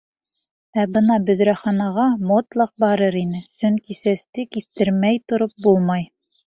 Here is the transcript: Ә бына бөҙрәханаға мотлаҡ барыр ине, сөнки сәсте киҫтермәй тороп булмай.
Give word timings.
Ә 0.83 0.85
бына 0.95 1.17
бөҙрәханаға 1.27 2.07
мотлаҡ 2.31 2.73
барыр 2.85 3.21
ине, 3.23 3.45
сөнки 3.61 4.01
сәсте 4.03 4.51
киҫтермәй 4.57 5.27
тороп 5.33 5.59
булмай. 5.69 6.15